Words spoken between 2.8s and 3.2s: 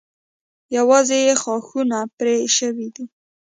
دي.